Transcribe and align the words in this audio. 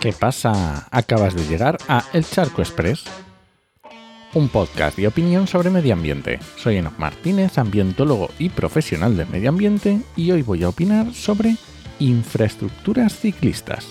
¿Qué 0.00 0.12
pasa? 0.12 0.88
Acabas 0.90 1.36
de 1.36 1.46
llegar 1.46 1.78
a 1.86 2.04
El 2.12 2.24
Charco 2.24 2.60
Express, 2.60 3.04
un 4.34 4.48
podcast 4.48 4.96
de 4.96 5.06
opinión 5.06 5.46
sobre 5.46 5.70
medio 5.70 5.92
ambiente. 5.92 6.40
Soy 6.56 6.76
Enoch 6.78 6.98
Martínez, 6.98 7.56
ambientólogo 7.56 8.30
y 8.38 8.48
profesional 8.48 9.16
del 9.16 9.28
medio 9.28 9.50
ambiente, 9.50 10.00
y 10.16 10.32
hoy 10.32 10.42
voy 10.42 10.64
a 10.64 10.70
opinar 10.70 11.14
sobre 11.14 11.56
infraestructuras 12.00 13.16
ciclistas. 13.16 13.86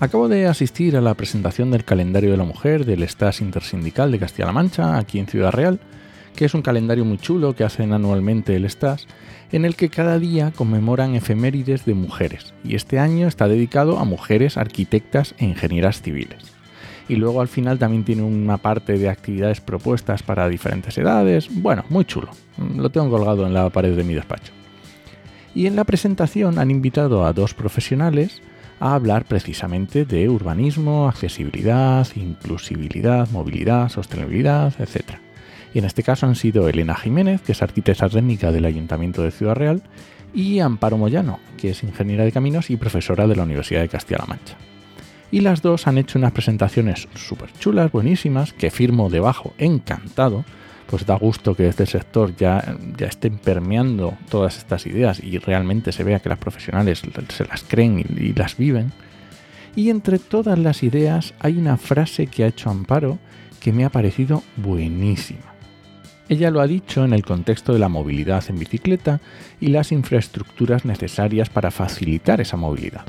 Acabo 0.00 0.28
de 0.28 0.46
asistir 0.46 0.96
a 0.96 1.00
la 1.00 1.14
presentación 1.14 1.70
del 1.70 1.84
calendario 1.84 2.30
de 2.30 2.36
la 2.36 2.44
mujer 2.44 2.84
del 2.84 3.08
STAS 3.08 3.40
Intersindical 3.40 4.10
de 4.10 4.18
Castilla-La 4.18 4.52
Mancha, 4.52 4.98
aquí 4.98 5.18
en 5.18 5.28
Ciudad 5.28 5.52
Real, 5.52 5.80
que 6.34 6.44
es 6.44 6.54
un 6.54 6.62
calendario 6.62 7.04
muy 7.04 7.18
chulo 7.18 7.54
que 7.54 7.64
hacen 7.64 7.92
anualmente 7.92 8.56
el 8.56 8.68
STAS, 8.68 9.06
en 9.52 9.64
el 9.64 9.76
que 9.76 9.90
cada 9.90 10.18
día 10.18 10.52
conmemoran 10.56 11.14
efemérides 11.14 11.84
de 11.84 11.94
mujeres, 11.94 12.54
y 12.64 12.74
este 12.74 12.98
año 12.98 13.28
está 13.28 13.48
dedicado 13.48 13.98
a 13.98 14.04
mujeres 14.04 14.56
arquitectas 14.56 15.34
e 15.38 15.44
ingenieras 15.44 16.00
civiles. 16.00 16.38
Y 17.08 17.16
luego 17.16 17.40
al 17.40 17.48
final 17.48 17.78
también 17.78 18.04
tiene 18.04 18.22
una 18.22 18.56
parte 18.56 18.96
de 18.96 19.10
actividades 19.10 19.60
propuestas 19.60 20.22
para 20.22 20.48
diferentes 20.48 20.96
edades, 20.96 21.48
bueno, 21.50 21.84
muy 21.90 22.04
chulo, 22.04 22.30
lo 22.76 22.90
tengo 22.90 23.10
colgado 23.10 23.46
en 23.46 23.52
la 23.52 23.68
pared 23.70 23.94
de 23.94 24.04
mi 24.04 24.14
despacho. 24.14 24.52
Y 25.54 25.66
en 25.66 25.76
la 25.76 25.84
presentación 25.84 26.58
han 26.58 26.70
invitado 26.70 27.26
a 27.26 27.34
dos 27.34 27.52
profesionales 27.52 28.40
a 28.80 28.94
hablar 28.94 29.26
precisamente 29.26 30.06
de 30.06 30.30
urbanismo, 30.30 31.08
accesibilidad, 31.08 32.08
inclusibilidad, 32.16 33.28
movilidad, 33.30 33.90
sostenibilidad, 33.90 34.72
etc 34.80 35.20
y 35.74 35.78
en 35.78 35.84
este 35.84 36.02
caso 36.02 36.26
han 36.26 36.36
sido 36.36 36.68
Elena 36.68 36.94
Jiménez, 36.94 37.40
que 37.40 37.52
es 37.52 37.62
arquitecta 37.62 38.08
técnica 38.08 38.52
del 38.52 38.64
Ayuntamiento 38.64 39.22
de 39.22 39.30
Ciudad 39.30 39.54
Real, 39.54 39.82
y 40.34 40.60
Amparo 40.60 40.98
Moyano, 40.98 41.40
que 41.56 41.70
es 41.70 41.82
ingeniera 41.82 42.24
de 42.24 42.32
caminos 42.32 42.70
y 42.70 42.76
profesora 42.76 43.26
de 43.26 43.36
la 43.36 43.42
Universidad 43.42 43.80
de 43.82 43.88
Castilla-La 43.88 44.26
Mancha. 44.26 44.56
Y 45.30 45.40
las 45.40 45.62
dos 45.62 45.86
han 45.86 45.98
hecho 45.98 46.18
unas 46.18 46.32
presentaciones 46.32 47.08
súper 47.14 47.52
chulas, 47.58 47.90
buenísimas, 47.90 48.52
que 48.52 48.70
firmo 48.70 49.08
debajo 49.08 49.54
encantado, 49.58 50.44
pues 50.86 51.06
da 51.06 51.16
gusto 51.16 51.54
que 51.54 51.62
desde 51.62 51.84
el 51.84 51.88
sector 51.88 52.36
ya, 52.36 52.76
ya 52.98 53.06
estén 53.06 53.38
permeando 53.38 54.14
todas 54.28 54.58
estas 54.58 54.86
ideas 54.86 55.22
y 55.22 55.38
realmente 55.38 55.90
se 55.92 56.04
vea 56.04 56.20
que 56.20 56.28
las 56.28 56.38
profesionales 56.38 57.02
se 57.28 57.44
las 57.46 57.62
creen 57.62 58.00
y, 58.00 58.22
y 58.24 58.32
las 58.34 58.58
viven. 58.58 58.92
Y 59.74 59.88
entre 59.88 60.18
todas 60.18 60.58
las 60.58 60.82
ideas 60.82 61.32
hay 61.40 61.56
una 61.56 61.78
frase 61.78 62.26
que 62.26 62.44
ha 62.44 62.48
hecho 62.48 62.68
Amparo 62.68 63.18
que 63.58 63.72
me 63.72 63.86
ha 63.86 63.90
parecido 63.90 64.42
buenísima. 64.56 65.51
Ella 66.32 66.50
lo 66.50 66.62
ha 66.62 66.66
dicho 66.66 67.04
en 67.04 67.12
el 67.12 67.26
contexto 67.26 67.74
de 67.74 67.78
la 67.78 67.90
movilidad 67.90 68.42
en 68.48 68.58
bicicleta 68.58 69.20
y 69.60 69.66
las 69.66 69.92
infraestructuras 69.92 70.86
necesarias 70.86 71.50
para 71.50 71.70
facilitar 71.70 72.40
esa 72.40 72.56
movilidad, 72.56 73.04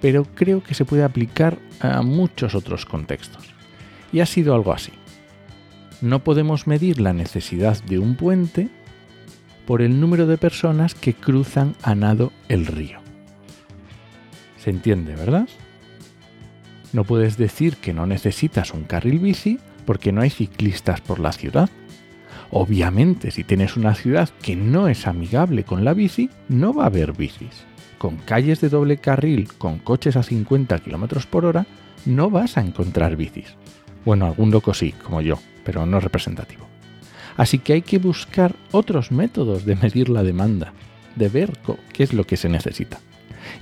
pero 0.00 0.24
creo 0.24 0.60
que 0.60 0.74
se 0.74 0.84
puede 0.84 1.04
aplicar 1.04 1.56
a 1.78 2.02
muchos 2.02 2.56
otros 2.56 2.84
contextos. 2.84 3.54
Y 4.12 4.18
ha 4.18 4.26
sido 4.26 4.56
algo 4.56 4.72
así. 4.72 4.90
No 6.00 6.24
podemos 6.24 6.66
medir 6.66 7.00
la 7.00 7.12
necesidad 7.12 7.80
de 7.84 8.00
un 8.00 8.16
puente 8.16 8.68
por 9.66 9.80
el 9.80 10.00
número 10.00 10.26
de 10.26 10.36
personas 10.36 10.96
que 10.96 11.14
cruzan 11.14 11.76
a 11.84 11.94
nado 11.94 12.32
el 12.48 12.66
río. 12.66 12.98
¿Se 14.58 14.70
entiende, 14.70 15.14
verdad? 15.14 15.48
No 16.92 17.04
puedes 17.04 17.36
decir 17.36 17.76
que 17.76 17.94
no 17.94 18.04
necesitas 18.04 18.74
un 18.74 18.82
carril 18.82 19.20
bici 19.20 19.60
porque 19.86 20.10
no 20.10 20.22
hay 20.22 20.30
ciclistas 20.30 21.00
por 21.00 21.20
la 21.20 21.30
ciudad 21.30 21.70
Obviamente, 22.50 23.30
si 23.30 23.44
tienes 23.44 23.76
una 23.76 23.94
ciudad 23.94 24.28
que 24.42 24.56
no 24.56 24.88
es 24.88 25.06
amigable 25.06 25.64
con 25.64 25.84
la 25.84 25.94
bici, 25.94 26.30
no 26.48 26.72
va 26.72 26.84
a 26.84 26.86
haber 26.86 27.12
bicis. 27.12 27.64
Con 27.98 28.16
calles 28.16 28.60
de 28.60 28.68
doble 28.68 28.98
carril, 28.98 29.48
con 29.54 29.78
coches 29.78 30.16
a 30.16 30.22
50 30.22 30.78
km 30.78 31.26
por 31.26 31.44
hora, 31.46 31.66
no 32.06 32.30
vas 32.30 32.56
a 32.58 32.60
encontrar 32.60 33.16
bicis. 33.16 33.54
Bueno, 34.04 34.26
algún 34.26 34.50
loco 34.50 34.74
sí, 34.74 34.92
como 34.92 35.20
yo, 35.20 35.38
pero 35.64 35.86
no 35.86 36.00
representativo. 36.00 36.66
Así 37.36 37.58
que 37.58 37.72
hay 37.72 37.82
que 37.82 37.98
buscar 37.98 38.54
otros 38.70 39.10
métodos 39.10 39.64
de 39.64 39.76
medir 39.76 40.08
la 40.08 40.22
demanda, 40.22 40.72
de 41.16 41.28
ver 41.28 41.52
qué 41.92 42.02
es 42.02 42.12
lo 42.12 42.24
que 42.24 42.36
se 42.36 42.48
necesita. 42.48 43.00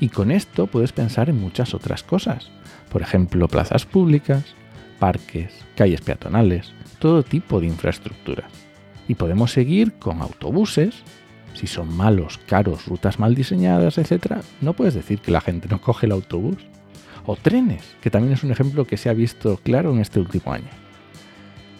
Y 0.00 0.08
con 0.08 0.30
esto 0.30 0.66
puedes 0.66 0.92
pensar 0.92 1.30
en 1.30 1.40
muchas 1.40 1.74
otras 1.74 2.02
cosas. 2.02 2.50
Por 2.90 3.02
ejemplo, 3.02 3.48
plazas 3.48 3.86
públicas, 3.86 4.54
parques, 4.98 5.52
calles 5.76 6.00
peatonales, 6.00 6.72
todo 6.98 7.22
tipo 7.22 7.60
de 7.60 7.66
infraestructuras. 7.66 8.50
Y 9.12 9.14
podemos 9.14 9.52
seguir 9.52 9.92
con 9.98 10.22
autobuses. 10.22 10.94
Si 11.52 11.66
son 11.66 11.94
malos, 11.94 12.40
caros, 12.46 12.86
rutas 12.86 13.18
mal 13.18 13.34
diseñadas, 13.34 13.98
etc., 13.98 14.36
no 14.62 14.72
puedes 14.72 14.94
decir 14.94 15.18
que 15.18 15.30
la 15.30 15.42
gente 15.42 15.68
no 15.68 15.82
coge 15.82 16.06
el 16.06 16.12
autobús. 16.12 16.56
O 17.26 17.36
trenes, 17.36 17.84
que 18.00 18.08
también 18.08 18.32
es 18.32 18.42
un 18.42 18.52
ejemplo 18.52 18.86
que 18.86 18.96
se 18.96 19.10
ha 19.10 19.12
visto 19.12 19.58
claro 19.62 19.92
en 19.92 19.98
este 20.00 20.18
último 20.18 20.54
año. 20.54 20.70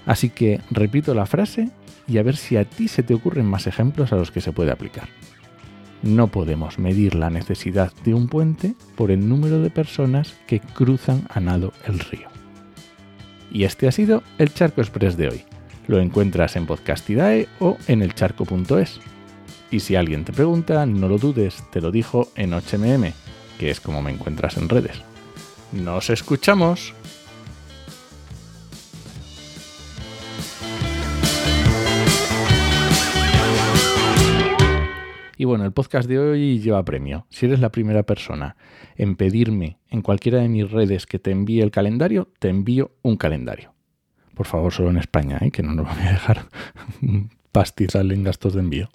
Así 0.04 0.28
que 0.28 0.60
repito 0.70 1.14
la 1.14 1.24
frase 1.24 1.70
y 2.06 2.18
a 2.18 2.22
ver 2.22 2.36
si 2.36 2.58
a 2.58 2.66
ti 2.66 2.86
se 2.86 3.02
te 3.02 3.14
ocurren 3.14 3.46
más 3.46 3.66
ejemplos 3.66 4.12
a 4.12 4.16
los 4.16 4.30
que 4.30 4.42
se 4.42 4.52
puede 4.52 4.70
aplicar. 4.70 5.08
No 6.02 6.26
podemos 6.26 6.78
medir 6.78 7.14
la 7.14 7.30
necesidad 7.30 7.94
de 8.04 8.12
un 8.12 8.28
puente 8.28 8.74
por 8.94 9.10
el 9.10 9.26
número 9.26 9.62
de 9.62 9.70
personas 9.70 10.34
que 10.46 10.60
cruzan 10.60 11.26
a 11.30 11.40
nado 11.40 11.72
el 11.86 11.98
río. 11.98 12.28
Y 13.50 13.64
este 13.64 13.88
ha 13.88 13.92
sido 13.92 14.22
el 14.36 14.52
Charco 14.52 14.82
Express 14.82 15.16
de 15.16 15.28
hoy. 15.28 15.44
Lo 15.86 15.98
encuentras 16.00 16.56
en 16.56 16.66
Podcastidae 16.66 17.48
o 17.58 17.76
en 17.88 18.02
elcharco.es. 18.02 19.00
Y 19.70 19.80
si 19.80 19.96
alguien 19.96 20.24
te 20.24 20.32
pregunta, 20.32 20.86
no 20.86 21.08
lo 21.08 21.18
dudes, 21.18 21.64
te 21.70 21.80
lo 21.80 21.90
dijo 21.90 22.28
en 22.36 22.52
HMM, 22.52 23.12
que 23.58 23.70
es 23.70 23.80
como 23.80 24.02
me 24.02 24.10
encuentras 24.10 24.56
en 24.56 24.68
redes. 24.68 25.02
¡Nos 25.72 26.10
escuchamos! 26.10 26.94
Y 35.42 35.44
bueno, 35.44 35.64
el 35.64 35.72
podcast 35.72 36.08
de 36.08 36.20
hoy 36.20 36.60
lleva 36.60 36.84
premio. 36.84 37.26
Si 37.28 37.46
eres 37.46 37.58
la 37.58 37.72
primera 37.72 38.04
persona 38.04 38.54
en 38.94 39.16
pedirme 39.16 39.78
en 39.88 40.00
cualquiera 40.00 40.38
de 40.38 40.48
mis 40.48 40.70
redes 40.70 41.04
que 41.04 41.18
te 41.18 41.32
envíe 41.32 41.62
el 41.62 41.72
calendario, 41.72 42.28
te 42.38 42.48
envío 42.48 42.92
un 43.02 43.16
calendario. 43.16 43.72
Por 44.34 44.46
favor, 44.46 44.72
solo 44.72 44.90
en 44.90 44.98
España, 44.98 45.38
¿eh? 45.40 45.50
que 45.50 45.62
no 45.62 45.74
nos 45.74 45.86
voy 45.88 46.06
a 46.06 46.12
dejar 46.12 46.46
pastizal 47.52 48.12
en 48.12 48.24
gastos 48.24 48.54
de 48.54 48.60
envío. 48.60 48.90